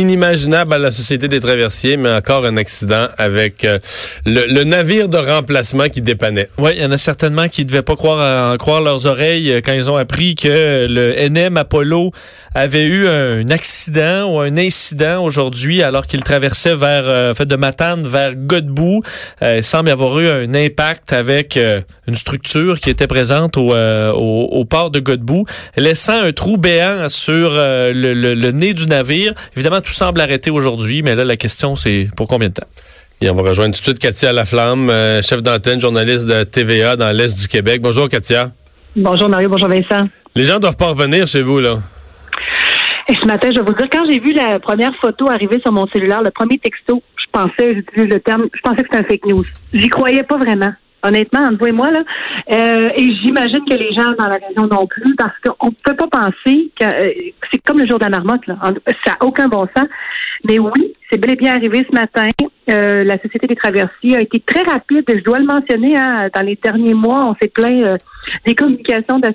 inimaginable 0.00 0.72
à 0.74 0.78
la 0.78 0.92
Société 0.92 1.28
des 1.28 1.40
traversiers, 1.40 1.96
mais 1.96 2.10
encore 2.10 2.44
un 2.44 2.56
accident 2.56 3.08
avec 3.18 3.64
euh, 3.64 3.78
le, 4.24 4.62
navire 4.64 5.08
de 5.08 5.16
remplacement 5.18 5.88
qui 5.88 6.02
dépannait. 6.02 6.48
Oui, 6.58 6.72
il 6.76 6.82
y 6.82 6.84
en 6.84 6.92
a 6.92 6.98
certainement 6.98 7.48
qui 7.48 7.62
ne 7.62 7.68
devaient 7.68 7.82
pas 7.82 7.96
croire 7.96 8.52
en 8.52 8.56
croire 8.56 8.82
leurs 8.82 9.06
oreilles 9.06 9.50
euh, 9.52 9.60
quand 9.64 9.72
ils 9.72 9.90
ont 9.90 9.96
appris 9.96 10.34
que 10.34 10.86
le 10.88 11.14
NM 11.28 11.56
Apollo 11.56 12.12
avait 12.54 12.84
eu 12.86 13.06
un 13.08 13.48
accident 13.48 14.32
ou 14.32 14.40
un 14.40 14.56
incident 14.56 15.22
aujourd'hui 15.24 15.82
alors 15.82 16.06
qu'il 16.06 16.22
traversait 16.22 16.74
vers 16.74 17.04
euh, 17.06 17.34
fait 17.34 17.46
de 17.46 17.56
Matane 17.56 18.06
vers 18.06 18.34
Godbout. 18.34 19.02
Euh, 19.42 19.56
il 19.58 19.64
semble 19.64 19.88
y 19.88 19.92
avoir 19.92 20.18
eu 20.20 20.28
un 20.28 20.54
impact 20.54 21.12
avec 21.12 21.56
euh, 21.56 21.80
une 22.06 22.16
structure 22.16 22.80
qui 22.80 22.90
était 22.90 23.06
présente 23.06 23.56
au, 23.56 23.74
euh, 23.74 24.12
port 24.68 24.90
de 24.90 25.00
Godbout, 25.00 25.44
laissant 25.76 26.20
un 26.20 26.32
trou 26.32 26.56
béant 26.56 27.08
sur 27.08 27.50
euh, 27.52 27.92
le, 27.92 28.14
le- 28.14 28.34
le 28.34 28.50
nez 28.52 28.74
du 28.74 28.86
navire. 28.86 29.32
Évidemment, 29.54 29.80
tout 29.86 29.92
semble 29.92 30.20
arrêté 30.20 30.50
aujourd'hui, 30.50 31.02
mais 31.02 31.14
là, 31.14 31.24
la 31.24 31.36
question, 31.36 31.76
c'est 31.76 32.08
pour 32.16 32.26
combien 32.26 32.48
de 32.48 32.54
temps? 32.54 32.66
Et 33.20 33.30
on 33.30 33.34
va 33.34 33.42
rejoindre 33.48 33.74
tout 33.74 33.80
de 33.80 33.84
suite 33.84 33.98
Katia 33.98 34.32
Laflamme, 34.32 34.90
euh, 34.90 35.22
chef 35.22 35.42
d'antenne, 35.42 35.80
journaliste 35.80 36.26
de 36.26 36.42
TVA 36.42 36.96
dans 36.96 37.16
l'Est 37.16 37.38
du 37.38 37.48
Québec. 37.48 37.80
Bonjour 37.80 38.08
Katia. 38.08 38.50
Bonjour 38.94 39.28
Mario, 39.28 39.48
bonjour 39.48 39.68
Vincent. 39.68 40.08
Les 40.34 40.44
gens 40.44 40.58
doivent 40.58 40.76
pas 40.76 40.88
revenir 40.88 41.26
chez 41.26 41.40
vous, 41.40 41.60
là. 41.60 41.78
Et 43.08 43.14
ce 43.14 43.24
matin, 43.24 43.50
je 43.54 43.60
vais 43.60 43.66
vous 43.66 43.74
dire, 43.74 43.86
quand 43.90 44.02
j'ai 44.10 44.18
vu 44.18 44.32
la 44.32 44.58
première 44.58 44.92
photo 45.00 45.30
arriver 45.30 45.60
sur 45.62 45.72
mon 45.72 45.86
cellulaire, 45.86 46.22
le 46.22 46.30
premier 46.30 46.58
texto, 46.58 47.02
je 47.16 47.30
pensais, 47.30 47.74
j'utilise 47.74 48.12
le 48.12 48.20
terme, 48.20 48.46
je 48.52 48.60
pensais 48.60 48.82
que 48.82 48.88
c'était 48.90 49.04
un 49.04 49.08
fake 49.08 49.26
news. 49.26 49.44
J'y 49.72 49.88
croyais 49.88 50.24
pas 50.24 50.36
vraiment. 50.36 50.72
Honnêtement, 51.06 51.40
entre 51.40 51.58
vous 51.58 51.66
et 51.66 51.72
moi, 51.72 51.90
là. 51.90 52.02
Euh, 52.52 52.90
et 52.96 53.14
j'imagine 53.22 53.64
que 53.68 53.76
les 53.76 53.92
gens 53.92 54.12
dans 54.18 54.28
la 54.28 54.38
région 54.46 54.66
non 54.66 54.86
plus, 54.86 55.14
parce 55.16 55.34
qu'on 55.44 55.68
ne 55.68 55.74
peut 55.84 55.96
pas 55.96 56.08
penser 56.08 56.70
que 56.78 56.84
euh, 56.84 57.12
c'est 57.52 57.62
comme 57.64 57.78
le 57.78 57.86
jour 57.86 57.98
de 57.98 58.04
la 58.04 58.10
marmotte, 58.10 58.46
là. 58.46 58.56
Ça 59.04 59.12
n'a 59.12 59.16
aucun 59.26 59.48
bon 59.48 59.66
sens. 59.76 59.88
Mais 60.48 60.58
oui, 60.58 60.92
c'est 61.10 61.18
bel 61.18 61.30
et 61.30 61.36
bien 61.36 61.54
arrivé 61.54 61.86
ce 61.88 61.94
matin. 61.94 62.26
Euh, 62.70 63.04
la 63.04 63.16
Société 63.18 63.46
des 63.46 63.54
traversiers 63.54 64.16
a 64.16 64.20
été 64.20 64.40
très 64.40 64.62
rapide, 64.62 65.04
je 65.08 65.22
dois 65.22 65.38
le 65.38 65.46
mentionner, 65.46 65.96
hein, 65.96 66.28
dans 66.34 66.42
les 66.42 66.56
derniers 66.56 66.94
mois, 66.94 67.26
on 67.26 67.34
s'est 67.40 67.48
plaint 67.48 67.82
euh, 67.86 67.96
des 68.44 68.54
communications 68.54 69.18
de 69.18 69.28
la 69.28 69.32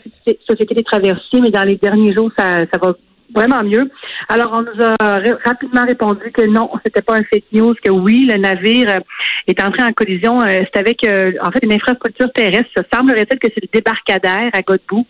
Société 0.47 0.75
des 0.75 0.83
traversiers, 0.83 1.41
mais 1.41 1.49
dans 1.49 1.61
les 1.61 1.75
derniers 1.75 2.13
jours, 2.13 2.29
ça, 2.37 2.59
ça 2.71 2.79
va 2.81 2.93
vraiment 3.33 3.63
mieux. 3.63 3.89
Alors, 4.29 4.51
on 4.53 4.61
nous 4.61 4.81
a 4.83 4.93
ra- 5.03 5.37
rapidement 5.45 5.85
répondu 5.85 6.31
que 6.31 6.45
non, 6.47 6.69
c'était 6.85 7.01
pas 7.01 7.15
un 7.17 7.23
fake 7.23 7.45
news, 7.51 7.73
que 7.83 7.91
oui, 7.91 8.27
le 8.29 8.37
navire 8.37 8.89
euh, 8.89 8.99
est 9.47 9.61
entré 9.61 9.83
en 9.83 9.91
collision. 9.93 10.41
euh, 10.41 10.45
c'est 10.73 10.77
avec, 10.77 11.03
euh, 11.03 11.31
en 11.43 11.51
fait, 11.51 11.63
une 11.63 11.73
infrastructure 11.73 12.31
terrestre. 12.33 12.69
Ça 12.75 12.83
semblerait-il 12.93 13.39
que 13.39 13.47
c'est 13.53 13.61
le 13.63 13.69
débarcadère 13.73 14.49
à 14.53 14.61
Godbout. 14.61 15.05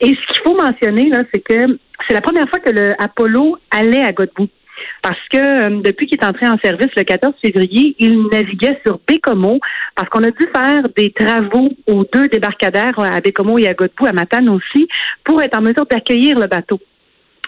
Et 0.00 0.08
ce 0.08 0.32
qu'il 0.32 0.42
faut 0.44 0.56
mentionner, 0.56 1.08
là, 1.08 1.22
c'est 1.32 1.40
que 1.40 1.78
c'est 2.06 2.14
la 2.14 2.20
première 2.20 2.48
fois 2.48 2.58
que 2.60 2.70
le 2.70 2.92
Apollo 2.98 3.58
allait 3.70 4.04
à 4.04 4.12
Godbout. 4.12 4.48
Parce 5.02 5.18
que 5.32 5.80
depuis 5.80 6.06
qu'il 6.06 6.20
est 6.20 6.24
entré 6.24 6.46
en 6.46 6.58
service 6.62 6.90
le 6.96 7.02
14 7.02 7.32
février, 7.42 7.96
il 7.98 8.28
naviguait 8.30 8.78
sur 8.86 9.00
Bécomo 9.08 9.58
parce 9.94 10.10
qu'on 10.10 10.22
a 10.22 10.30
dû 10.30 10.46
faire 10.54 10.82
des 10.94 11.12
travaux 11.12 11.70
aux 11.86 12.04
deux 12.12 12.28
débarcadères 12.28 12.98
à 12.98 13.20
Bécomo 13.22 13.56
et 13.58 13.68
à 13.68 13.72
Godbout, 13.74 14.06
à 14.06 14.12
Matane 14.12 14.50
aussi, 14.50 14.86
pour 15.24 15.40
être 15.42 15.56
en 15.56 15.62
mesure 15.62 15.86
d'accueillir 15.86 16.38
le 16.38 16.46
bateau. 16.46 16.78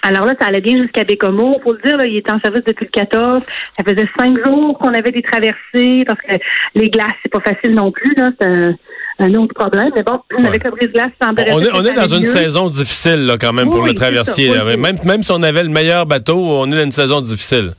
Alors 0.02 0.24
là, 0.26 0.34
ça 0.40 0.46
allait 0.46 0.60
bien 0.60 0.76
jusqu'à 0.76 1.04
Bécomo. 1.04 1.58
Faut 1.62 1.72
le 1.72 1.80
dire, 1.84 1.96
là, 1.96 2.04
il 2.06 2.16
était 2.16 2.30
en 2.30 2.40
service 2.40 2.64
depuis 2.64 2.84
le 2.86 2.90
14. 2.90 3.42
Ça 3.76 3.84
faisait 3.84 4.06
cinq 4.18 4.36
jours 4.44 4.78
qu'on 4.78 4.94
avait 4.94 5.10
des 5.10 5.22
traversées 5.22 6.04
parce 6.06 6.20
que 6.20 6.32
les 6.74 6.88
glaces, 6.90 7.08
c'est 7.22 7.32
pas 7.32 7.40
facile 7.40 7.74
non 7.74 7.90
plus. 7.92 8.14
Là, 8.16 8.30
c'est 8.40 8.46
un, 8.46 8.76
un 9.20 9.34
autre 9.34 9.54
problème. 9.54 9.90
Mais 9.94 10.02
bon, 10.02 10.20
avec 10.46 10.64
le 10.64 10.70
brise-glace, 10.70 11.10
ça 11.20 11.26
semblerait 11.28 11.52
On 11.52 11.60
est, 11.60 11.72
on 11.74 11.84
est 11.84 11.94
dans 11.94 12.06
une 12.06 12.20
mieux. 12.22 12.28
saison 12.28 12.68
difficile, 12.68 13.26
là, 13.26 13.36
quand 13.38 13.52
même, 13.52 13.68
Oui, 13.68 13.74
pour 13.74 13.82
le 13.84 13.90
oui, 13.90 13.94
traversier. 13.94 14.50
oui. 14.50 14.76
Même, 14.76 14.96
même 15.04 15.22
si 15.22 15.32
on 15.32 15.42
avait 15.42 15.62
le 15.64 15.68
meilleur 15.70 16.06
bateau, 16.06 16.38
on 16.38 16.70
est 16.70 16.76
dans 16.76 16.84
une 16.84 16.92
saison 16.92 17.20
difficile. 17.20 17.72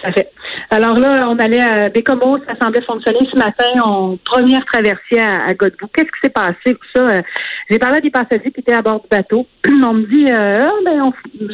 Tout 0.00 0.08
à 0.08 0.12
fait. 0.12 0.28
Alors 0.72 0.98
là, 0.98 1.28
on 1.28 1.36
allait 1.36 1.60
à 1.60 1.90
Bécomo, 1.90 2.38
ça 2.46 2.54
semblait 2.58 2.80
fonctionner 2.80 3.28
ce 3.30 3.36
matin. 3.36 3.82
On 3.84 4.16
première 4.24 4.64
traversée 4.64 5.18
à, 5.20 5.44
à 5.44 5.52
Godbout. 5.52 5.88
Qu'est-ce 5.92 6.06
qui 6.06 6.20
s'est 6.24 6.30
passé 6.30 6.54
pour 6.64 6.86
ça? 6.96 7.02
Euh, 7.02 7.20
J'ai 7.68 7.78
parlé 7.78 7.98
à 7.98 8.00
des 8.00 8.10
passagers 8.10 8.50
qui 8.50 8.60
étaient 8.60 8.72
à 8.72 8.80
bord 8.80 9.02
du 9.02 9.08
bateau. 9.10 9.46
on 9.68 9.92
me 9.92 10.06
dit, 10.06 10.32
euh, 10.32 10.62
Ah, 10.62 10.72
ben, 10.82 11.02
on, 11.02 11.12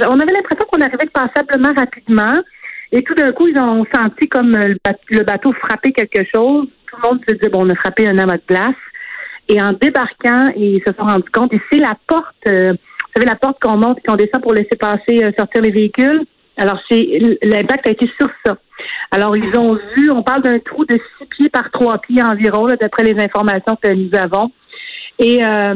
on 0.08 0.20
avait 0.20 0.32
l'impression 0.32 0.64
qu'on 0.70 0.80
arrivait 0.80 1.10
passablement 1.12 1.74
rapidement. 1.76 2.32
Et 2.92 3.02
tout 3.02 3.14
d'un 3.14 3.32
coup, 3.32 3.48
ils 3.48 3.60
ont 3.60 3.84
senti 3.92 4.28
comme 4.28 4.54
euh, 4.54 4.68
le 4.68 4.76
bateau, 4.84 5.00
le 5.10 5.24
bateau 5.24 5.52
frapper 5.54 5.90
quelque 5.90 6.24
chose. 6.32 6.68
Tout 6.86 6.96
le 7.02 7.08
monde 7.08 7.20
se 7.28 7.34
dit, 7.34 7.48
bon, 7.48 7.66
on 7.66 7.70
a 7.70 7.74
frappé 7.74 8.06
un 8.06 8.18
amas 8.18 8.36
de 8.36 8.42
glace. 8.48 8.76
Et 9.48 9.60
en 9.60 9.72
débarquant, 9.72 10.52
ils 10.56 10.80
se 10.86 10.92
sont 10.96 11.06
rendus 11.06 11.30
compte. 11.32 11.52
Et 11.52 11.60
c'est 11.72 11.80
la 11.80 11.96
porte, 12.06 12.36
euh, 12.46 12.70
vous 12.70 13.12
savez, 13.16 13.26
la 13.26 13.34
porte 13.34 13.60
qu'on 13.60 13.78
monte 13.78 13.98
et 13.98 14.02
qu'on 14.06 14.14
descend 14.14 14.42
pour 14.42 14.54
laisser 14.54 14.76
passer, 14.78 15.24
euh, 15.24 15.32
sortir 15.36 15.62
les 15.62 15.72
véhicules. 15.72 16.24
Alors, 16.58 16.78
c'est 16.90 17.06
l'impact 17.42 17.86
a 17.86 17.90
été 17.90 18.10
sur 18.18 18.28
ça. 18.44 18.56
Alors, 19.10 19.36
ils 19.36 19.56
ont 19.56 19.78
vu, 19.96 20.10
on 20.10 20.22
parle 20.22 20.42
d'un 20.42 20.58
trou 20.58 20.84
de 20.84 20.98
six 21.18 21.26
pieds 21.26 21.48
par 21.48 21.70
trois 21.70 21.98
pieds 21.98 22.22
environ, 22.22 22.66
d'après 22.80 23.04
les 23.04 23.22
informations 23.22 23.76
que 23.80 23.92
nous 23.92 24.10
avons. 24.18 24.50
Et 25.18 25.42
euh, 25.42 25.74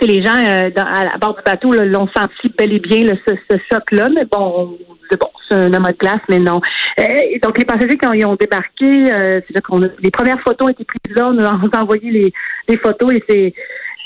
les 0.00 0.22
gens 0.24 0.36
euh, 0.36 0.70
à, 0.76 1.18
bord 1.18 1.36
du 1.36 1.42
bateau 1.44 1.74
l'ont 1.74 2.08
senti 2.16 2.52
bel 2.56 2.72
et 2.72 2.78
bien 2.78 3.04
là, 3.04 3.14
ce, 3.26 3.34
ce 3.50 3.56
choc-là. 3.70 4.08
Mais 4.14 4.24
bon, 4.24 4.78
bon, 5.20 5.28
c'est 5.48 5.54
un 5.54 5.74
homme 5.74 5.86
de 5.86 5.96
glace, 5.96 6.20
mais 6.28 6.38
non. 6.38 6.60
Et 6.98 7.38
donc, 7.40 7.58
les 7.58 7.64
passagers, 7.64 7.98
quand 7.98 8.12
ils 8.12 8.24
ont 8.24 8.36
débarqué, 8.36 9.12
euh, 9.12 9.40
c'est 9.44 9.60
qu'on 9.60 9.80
les 9.80 10.10
premières 10.10 10.40
photos 10.40 10.70
été 10.70 10.84
prises 10.84 11.16
là, 11.16 11.28
on 11.28 11.38
on 11.38 11.68
a 11.68 11.82
envoyé 11.82 12.10
les, 12.10 12.32
les 12.68 12.78
photos 12.78 13.12
et 13.12 13.22
c'est 13.28 13.54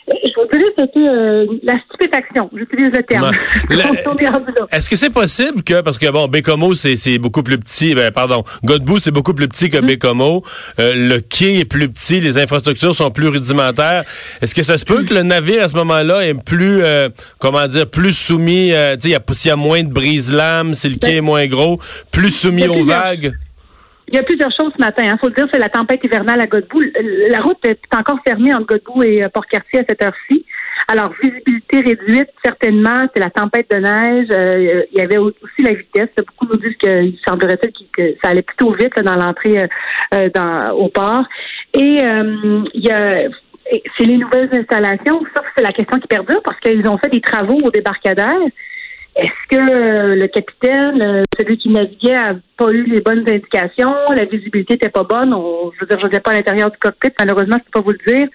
je 0.08 0.56
dirais 0.58 0.70
que 0.76 0.82
c'était 0.82 1.08
euh, 1.08 1.46
la 1.62 1.74
stupéfaction. 1.88 2.50
J'utilise 2.56 2.90
le 2.90 3.02
terme. 3.02 3.32
Est-ce 4.72 4.88
que 4.88 4.96
c'est 4.96 5.10
possible 5.10 5.62
que, 5.62 5.80
parce 5.80 5.98
que 5.98 6.10
bon, 6.10 6.28
Bécomo, 6.28 6.74
c'est 6.74 6.96
c'est 6.96 7.18
beaucoup 7.18 7.42
plus 7.42 7.58
petit, 7.58 7.94
ben, 7.94 8.10
pardon, 8.10 8.44
Godbout, 8.64 9.00
c'est 9.00 9.10
beaucoup 9.10 9.34
plus 9.34 9.48
petit 9.48 9.68
que 9.68 9.80
Mm. 9.80 9.86
Bécomo, 9.86 10.44
euh, 10.78 10.92
le 10.94 11.20
quai 11.20 11.60
est 11.60 11.64
plus 11.64 11.88
petit, 11.88 12.20
les 12.20 12.38
infrastructures 12.38 12.94
sont 12.94 13.10
plus 13.10 13.28
rudimentaires. 13.28 14.04
Est-ce 14.40 14.54
que 14.54 14.62
ça 14.62 14.78
se 14.78 14.84
peut 14.84 15.04
que 15.04 15.14
le 15.14 15.22
navire, 15.22 15.64
à 15.64 15.68
ce 15.68 15.76
moment-là, 15.76 16.26
est 16.26 16.34
plus, 16.34 16.82
euh, 16.82 17.08
comment 17.38 17.66
dire, 17.66 17.88
plus 17.88 18.12
soumis, 18.12 18.72
euh, 18.72 18.96
tu 18.96 19.10
sais, 19.10 19.18
s'il 19.32 19.48
y 19.48 19.52
a 19.52 19.56
moins 19.56 19.82
de 19.82 19.92
brise-lames, 19.92 20.74
si 20.74 20.88
le 20.88 20.96
quai 20.96 21.16
est 21.16 21.20
moins 21.20 21.46
gros, 21.46 21.80
plus 22.10 22.30
soumis 22.30 22.64
a 22.64 22.70
aux 22.70 22.84
vagues? 22.84 23.32
Il 24.10 24.16
y 24.16 24.18
a 24.18 24.24
plusieurs 24.24 24.50
choses 24.50 24.72
ce 24.76 24.80
matin. 24.80 25.04
Il 25.04 25.18
faut 25.20 25.28
le 25.28 25.34
dire, 25.34 25.46
c'est 25.52 25.60
la 25.60 25.68
tempête 25.68 26.00
hivernale 26.02 26.40
à 26.40 26.46
Godbout. 26.46 26.82
La 27.30 27.38
route 27.38 27.64
est 27.64 27.78
encore 27.96 28.18
fermée 28.26 28.52
entre 28.52 28.66
Godbout 28.66 29.04
et 29.04 29.24
euh, 29.24 29.28
Port-Cartier 29.28 29.80
à 29.80 29.84
cette 29.88 30.02
heure-ci. 30.02 30.44
Alors, 30.88 31.12
visibilité 31.22 31.80
réduite, 31.80 32.30
certainement. 32.44 33.02
C'est 33.14 33.20
la 33.20 33.30
tempête 33.30 33.70
de 33.70 33.76
neige. 33.76 34.26
Euh, 34.32 34.82
il 34.90 34.98
y 34.98 35.00
avait 35.00 35.18
au- 35.18 35.28
aussi 35.28 35.62
la 35.62 35.74
vitesse. 35.74 36.08
Beaucoup 36.16 36.46
nous 36.52 36.58
disent 36.58 36.76
qu'il 36.76 37.16
semblerait-il 37.24 37.86
que 37.92 38.14
ça 38.22 38.30
allait 38.30 38.42
plutôt 38.42 38.72
vite 38.72 38.96
là, 38.96 39.02
dans 39.02 39.16
l'entrée 39.16 39.62
euh, 39.62 40.28
euh, 40.36 40.68
au 40.70 40.88
port. 40.88 41.22
Et 41.74 42.00
euh, 42.02 42.64
il 42.74 42.84
y 42.84 42.90
a... 42.90 43.28
C'est 43.96 44.04
les 44.04 44.16
nouvelles 44.16 44.48
installations. 44.52 45.20
Ça, 45.36 45.42
c'est 45.56 45.62
la 45.62 45.70
question 45.70 46.00
qui 46.00 46.08
perdure 46.08 46.42
parce 46.42 46.58
qu'ils 46.58 46.84
ont 46.88 46.98
fait 46.98 47.10
des 47.10 47.20
travaux 47.20 47.58
au 47.62 47.70
débarcadère. 47.70 48.34
Est-ce 49.20 49.48
que 49.50 49.56
euh, 49.56 50.14
le 50.16 50.26
capitaine, 50.28 51.02
euh, 51.02 51.22
celui 51.38 51.58
qui 51.58 51.68
naviguait, 51.68 52.14
a 52.14 52.34
pas 52.56 52.70
eu 52.72 52.84
les 52.84 53.02
bonnes 53.02 53.28
indications? 53.28 53.94
La 54.16 54.24
visibilité 54.24 54.74
était 54.74 54.88
pas 54.88 55.02
bonne? 55.02 55.34
On, 55.34 55.70
je 55.74 55.80
veux 55.80 55.86
dire, 55.86 55.98
je 56.02 56.18
pas 56.18 56.30
à 56.30 56.34
l'intérieur 56.34 56.70
du 56.70 56.78
cockpit. 56.78 57.10
Malheureusement, 57.18 57.56
je 57.58 57.64
peux 57.64 57.80
pas 57.80 57.84
vous 57.86 57.92
le 57.92 58.12
dire. 58.12 58.28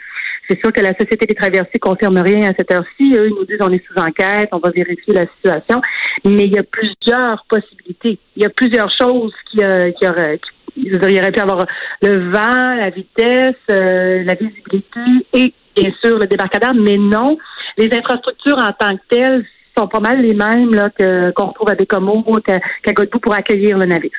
C'est 0.48 0.60
sûr 0.60 0.72
que 0.72 0.82
la 0.82 0.94
Société 0.94 1.26
des 1.26 1.34
traversiers 1.34 1.80
confirme 1.80 2.20
rien 2.20 2.52
à 2.52 2.54
cette 2.56 2.72
heure-ci. 2.72 3.16
Eux, 3.16 3.28
ils 3.30 3.36
nous 3.36 3.46
disent 3.46 3.58
on 3.62 3.72
est 3.72 3.84
sous 3.88 4.00
enquête, 4.00 4.50
on 4.52 4.60
va 4.60 4.70
vérifier 4.70 5.14
la 5.16 5.26
situation. 5.36 5.82
Mais 6.24 6.46
il 6.46 6.54
y 6.54 6.60
a 6.60 6.64
plusieurs 6.64 7.44
possibilités. 7.50 8.20
Il 8.36 8.44
y 8.44 8.46
a 8.46 8.50
plusieurs 8.50 8.92
choses 9.02 9.34
qui, 9.50 9.64
euh, 9.64 9.92
qui 9.94 10.08
auraient... 10.08 10.38
qui- 10.38 10.52
il 10.78 10.98
aurait 10.98 11.32
pu 11.32 11.40
avoir 11.40 11.66
le 12.02 12.32
vent, 12.32 12.76
la 12.76 12.90
vitesse, 12.90 13.56
euh, 13.72 14.24
la 14.24 14.34
visibilité 14.34 15.00
et 15.34 15.54
bien 15.74 15.90
sûr 16.04 16.20
le 16.20 16.28
débarcadère, 16.28 16.74
mais 16.74 16.98
non, 16.98 17.38
les 17.78 17.90
infrastructures 17.94 18.58
en 18.58 18.72
tant 18.74 18.94
que 18.98 19.02
telles, 19.10 19.46
sont 19.78 19.88
pas 19.88 20.00
mal 20.00 20.22
les 20.22 20.34
mêmes 20.34 20.74
là, 20.74 20.90
que, 20.98 21.32
qu'on 21.32 21.48
retrouve 21.48 21.70
à 21.70 21.76
Bécomo, 21.76 22.24
qu'à, 22.46 22.60
qu'à 22.84 22.94
Godbout 22.94 23.20
pour 23.20 23.34
accueillir 23.34 23.78
le 23.78 23.86
navire. 23.86 24.12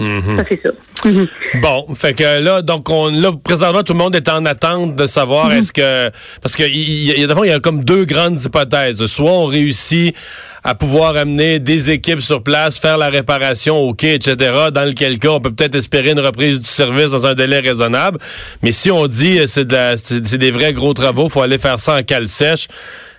Mhm. 0.00 0.36
Ça, 0.36 0.44
c'est 0.50 0.60
ça. 0.64 1.08
Mhm. 1.08 1.28
Bon, 1.60 1.94
fait 1.94 2.14
que 2.14 2.42
là, 2.42 2.60
donc 2.62 2.90
on 2.90 3.08
là 3.08 3.30
présentement 3.44 3.84
tout 3.84 3.92
le 3.92 3.98
monde 4.00 4.16
est 4.16 4.28
en 4.28 4.44
attente 4.46 4.96
de 4.96 5.06
savoir 5.06 5.50
Mhm. 5.50 5.58
est-ce 5.58 5.72
que 5.72 6.10
parce 6.40 6.56
que 6.56 6.64
il 6.64 7.18
y, 7.18 7.20
y 7.20 7.52
a 7.52 7.60
comme 7.60 7.84
deux 7.84 8.04
grandes 8.04 8.42
hypothèses. 8.44 9.04
Soit 9.06 9.30
on 9.30 9.44
réussit 9.46 10.16
à 10.64 10.74
pouvoir 10.74 11.16
amener 11.16 11.60
des 11.60 11.90
équipes 11.92 12.20
sur 12.20 12.42
place, 12.42 12.80
faire 12.80 12.98
la 12.98 13.10
réparation 13.10 13.76
au 13.76 13.94
quai, 13.94 14.14
etc. 14.14 14.36
Dans 14.72 14.84
lequel 14.88 15.18
cas, 15.20 15.28
on 15.30 15.40
peut 15.40 15.52
peut-être 15.52 15.76
espérer 15.76 16.10
une 16.10 16.20
reprise 16.20 16.58
du 16.58 16.66
service 16.68 17.12
dans 17.12 17.26
un 17.26 17.34
délai 17.34 17.60
raisonnable. 17.60 18.18
Mais 18.62 18.72
si 18.72 18.90
on 18.90 19.06
dit 19.06 19.38
euh, 19.38 19.46
c'est 19.46 19.66
de 19.66 19.74
la, 19.74 19.96
c'est, 19.96 20.26
c'est 20.26 20.38
des 20.38 20.50
vrais 20.50 20.72
gros 20.72 20.94
travaux, 20.94 21.28
faut 21.28 21.42
aller 21.42 21.58
faire 21.58 21.78
ça 21.78 21.96
en 21.96 22.02
cale 22.02 22.26
sèche. 22.26 22.66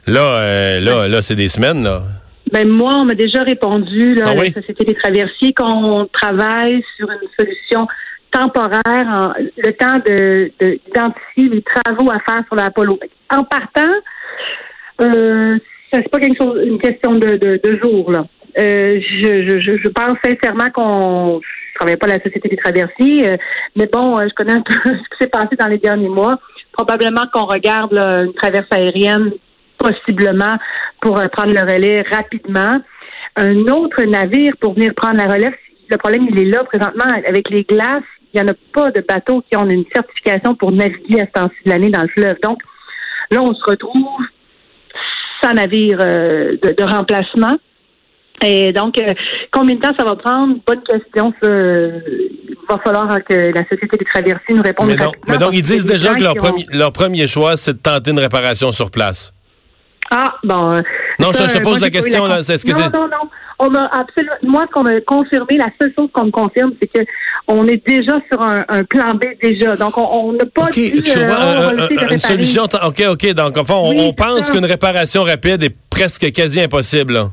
Là, 0.08 0.20
euh, 0.22 0.80
là, 0.80 1.08
là, 1.08 1.22
c'est 1.22 1.36
des 1.36 1.48
semaines 1.48 1.84
là. 1.84 2.02
Ben 2.52 2.68
moi, 2.70 2.92
on 3.00 3.06
m'a 3.06 3.16
déjà 3.16 3.42
répondu, 3.42 4.14
là, 4.16 4.26
Ah 4.28 4.32
à 4.32 4.34
oui? 4.36 4.52
la 4.54 4.62
Société 4.62 4.84
des 4.86 4.94
traversiers, 4.94 5.54
qu'on 5.54 6.06
travaille 6.14 6.84
sur 6.98 7.08
une 7.10 7.28
solution 7.40 7.88
temporaire, 8.32 9.08
en- 9.08 9.34
le 9.58 9.72
temps 9.72 9.98
de, 10.06 10.52
de- 10.60 10.80
d'identifier 10.86 11.50
les 11.50 11.64
travaux 11.64 12.12
à 12.12 12.20
faire 12.20 12.44
sur 12.46 12.56
l'Apollo. 12.56 13.00
En 13.32 13.44
partant, 13.44 13.92
euh, 15.02 15.58
ça 15.92 16.00
c'est 16.00 16.10
pas 16.10 16.20
quelque 16.20 16.42
chose, 16.44 16.62
une 16.66 16.80
question 16.80 17.14
de, 17.14 17.36
de, 17.38 17.60
de 17.64 17.80
jours, 17.84 18.12
là. 18.12 18.26
Euh, 18.60 19.00
je, 19.24 19.50
je, 19.50 19.78
je, 19.84 19.90
pense 19.90 20.14
sincèrement 20.24 20.70
qu'on 20.72 21.42
je 21.42 21.76
travaille 21.80 21.98
pas 21.98 22.06
à 22.06 22.18
la 22.18 22.24
Société 22.24 22.50
des 22.50 22.58
traversiers, 22.58 23.30
euh, 23.30 23.36
mais 23.76 23.88
bon, 23.92 24.20
euh, 24.20 24.26
je 24.30 24.34
connais 24.36 24.54
un 24.54 24.62
peu 24.62 24.74
ce 24.86 24.92
qui 24.92 25.18
s'est 25.22 25.28
passé 25.30 25.56
dans 25.60 25.68
les 25.68 25.80
derniers 25.80 26.10
mois. 26.10 26.38
Probablement 26.72 27.24
qu'on 27.34 27.46
regarde 27.46 27.94
là, 27.94 28.22
une 28.24 28.34
traverse 28.34 28.68
aérienne 28.70 29.32
possiblement 29.88 30.58
pour 31.02 31.20
euh, 31.20 31.28
prendre 31.28 31.54
le 31.54 31.62
relais 31.62 32.04
rapidement. 32.12 32.74
Un 33.36 33.56
autre 33.68 34.02
navire 34.04 34.54
pour 34.62 34.74
venir 34.76 34.92
prendre 34.96 35.18
la 35.18 35.28
relève, 35.28 35.54
le 35.90 35.98
problème, 35.98 36.28
il 36.32 36.40
est 36.40 36.46
là 36.46 36.64
présentement 36.64 37.06
avec 37.28 37.50
les 37.50 37.64
glaces. 37.64 38.04
Il 38.34 38.42
n'y 38.42 38.48
en 38.48 38.52
a 38.52 38.56
pas 38.74 38.90
de 38.92 39.02
bateaux 39.08 39.44
qui 39.48 39.56
ont 39.58 39.70
une 39.70 39.86
certification 39.94 40.56
pour 40.56 40.72
naviguer 40.72 41.22
à 41.22 41.26
ce 41.26 41.32
temps-ci 41.40 41.56
de 41.66 41.70
l'année 41.70 41.90
dans 41.92 42.02
le 42.02 42.08
fleuve. 42.08 42.38
Donc, 42.42 42.60
là, 43.30 43.42
on 43.42 43.54
se 43.54 43.64
retrouve 43.70 44.18
sans 45.44 45.54
navire 45.54 45.98
euh, 46.02 46.58
de, 46.64 46.70
de 46.72 46.84
remplacement. 46.84 47.58
Et 48.44 48.74
donc, 48.74 48.98
euh, 49.00 49.14
combien 49.52 49.76
de 49.76 49.82
temps 49.82 49.94
ça 49.98 50.04
va 50.04 50.16
prendre? 50.16 50.56
Bonne 50.66 50.82
question. 50.84 51.34
Ça, 51.42 51.48
euh, 51.48 52.00
il 52.50 52.56
va 52.68 52.78
falloir 52.84 53.08
que 53.24 53.34
la 53.36 53.62
Société 53.72 53.98
des 54.00 54.06
traversiers 54.06 54.56
nous 54.56 54.64
réponde 54.64 54.88
Mais, 54.88 54.96
non, 54.96 55.12
mais 55.28 55.38
donc 55.38 55.52
ils 55.54 55.62
disent 55.62 55.86
déjà 55.86 56.16
que 56.16 56.24
ont- 56.24 56.64
leur 56.74 56.92
premier 56.92 57.28
choix 57.28 57.56
c'est 57.58 57.74
de 57.74 57.80
tenter 57.80 58.12
une 58.12 58.20
réparation 58.20 58.72
sur 58.72 58.90
place. 58.90 59.32
Ah, 60.12 60.36
bon. 60.44 60.72
euh, 60.74 60.82
Non, 61.20 61.32
ça, 61.34 61.48
je 61.48 61.54
te 61.54 61.58
euh, 61.58 61.62
pose 61.62 61.72
moi, 61.74 61.80
la 61.80 61.90
question, 61.90 62.26
là, 62.28 62.40
est-ce 62.40 62.66
que 62.66 62.72
non, 62.72 62.78
c'est- 62.78 62.98
non, 62.98 63.08
non. 63.08 63.30
On 63.60 63.74
a 63.76 63.86
absolument. 64.00 64.34
Moi, 64.44 64.66
ce 64.68 64.74
qu'on 64.74 64.86
a 64.86 65.00
confirmé, 65.02 65.58
la 65.58 65.68
seule 65.80 65.94
chose 65.98 66.10
qu'on 66.12 66.26
me 66.26 66.32
confirme, 66.32 66.72
c'est 66.82 66.88
que 66.88 67.00
on 67.48 67.68
est 67.68 67.86
déjà 67.88 68.14
sur 68.32 68.42
un, 68.42 68.66
un 68.68 68.84
plan 68.84 69.10
B 69.14 69.24
déjà. 69.42 69.76
Donc, 69.76 69.98
on 69.98 70.34
n'a 70.34 70.46
pas 70.54 70.64
OK, 70.64 70.72
dit. 70.74 71.02
je 71.06 71.20
euh, 71.20 71.28
vois, 71.28 72.04
un- 72.06 72.10
une 72.12 72.20
solution. 72.20 72.66
t- 72.68 72.78
OK, 72.84 73.04
OK. 73.10 73.34
Donc, 73.34 73.58
enfin, 73.58 73.76
on, 73.76 73.92
Oui, 73.92 73.98
on 74.02 74.14
pense 74.14 74.42
ça. 74.48 74.54
qu'une 74.54 74.66
réparation 74.66 75.24
rapide 75.24 75.64
est 75.64 75.76
presque 75.90 76.32
quasi 76.32 76.62
impossible. 76.62 77.14
là. 77.14 77.28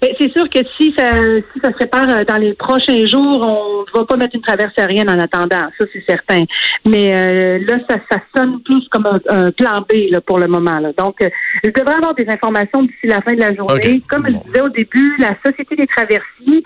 Ben, 0.00 0.10
c'est 0.18 0.32
sûr 0.32 0.48
que 0.48 0.60
si 0.78 0.94
ça, 0.96 1.10
si 1.52 1.60
ça 1.62 1.70
se 1.72 1.76
répare 1.78 2.08
euh, 2.08 2.24
dans 2.24 2.38
les 2.38 2.54
prochains 2.54 3.04
jours, 3.06 3.44
on 3.46 3.80
ne 3.82 3.98
va 4.00 4.06
pas 4.06 4.16
mettre 4.16 4.34
une 4.34 4.40
traverse 4.42 4.72
aérienne 4.78 5.10
en 5.10 5.18
attendant. 5.18 5.68
Ça, 5.78 5.84
c'est 5.92 6.02
certain. 6.08 6.42
Mais 6.86 7.12
euh, 7.14 7.58
là, 7.68 7.78
ça, 7.88 7.96
ça 8.10 8.18
sonne 8.34 8.62
plus 8.62 8.88
comme 8.90 9.06
un, 9.06 9.20
un 9.28 9.50
plan 9.50 9.80
B 9.80 10.10
là, 10.10 10.20
pour 10.22 10.38
le 10.38 10.46
moment. 10.46 10.78
Là. 10.78 10.92
Donc, 10.96 11.16
euh, 11.22 11.28
je 11.62 11.70
devrais 11.70 11.94
avoir 11.96 12.14
des 12.14 12.26
informations 12.28 12.82
d'ici 12.82 13.06
la 13.06 13.20
fin 13.20 13.34
de 13.34 13.40
la 13.40 13.54
journée. 13.54 14.00
Comme 14.08 14.26
je 14.26 14.32
disais 14.46 14.60
au 14.62 14.70
début, 14.70 15.16
la 15.18 15.34
Société 15.44 15.76
des 15.76 15.86
traversiers, 15.86 16.62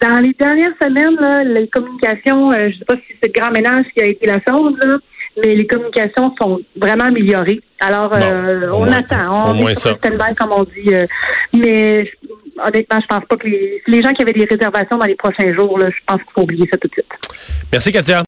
dans 0.00 0.18
les 0.18 0.32
dernières 0.38 0.74
semaines, 0.82 1.16
là, 1.20 1.44
les 1.44 1.68
communications, 1.68 2.50
euh, 2.50 2.56
je 2.62 2.66
ne 2.66 2.72
sais 2.72 2.84
pas 2.86 2.94
si 2.96 3.02
c'est 3.22 3.28
le 3.34 3.40
grand 3.40 3.50
ménage 3.52 3.84
qui 3.96 4.02
a 4.02 4.06
été 4.06 4.26
la 4.26 4.38
chose, 4.48 4.74
là, 4.84 4.96
mais 5.42 5.54
les 5.54 5.66
communications 5.66 6.34
sont 6.40 6.60
vraiment 6.76 7.04
améliorées. 7.04 7.60
Alors, 7.80 8.10
euh, 8.14 8.68
Bon, 8.70 8.82
on 8.82 8.84
moins- 8.86 8.92
attend. 8.98 9.48
au 9.48 9.50
On 9.50 9.54
moins 9.54 9.70
est 9.70 9.80
sur 9.80 9.90
le 9.92 9.96
stand-by, 9.96 10.34
comme 10.36 10.52
on 10.52 10.64
dit. 10.64 10.94
euh, 10.94 11.06
mais 11.52 12.10
honnêtement, 12.64 12.98
je 13.00 13.06
pense 13.06 13.24
pas 13.28 13.36
que 13.36 13.46
les, 13.46 14.02
gens 14.02 14.12
qui 14.12 14.22
avaient 14.22 14.32
des 14.32 14.44
réservations 14.44 14.98
dans 14.98 15.06
les 15.06 15.14
prochains 15.14 15.52
jours, 15.54 15.78
là, 15.78 15.86
je 15.88 16.00
pense 16.06 16.18
qu'il 16.18 16.32
faut 16.34 16.42
oublier 16.42 16.68
ça 16.70 16.78
tout 16.78 16.88
de 16.88 16.92
suite. 16.92 17.12
Merci, 17.72 17.92
Katia. 17.92 18.20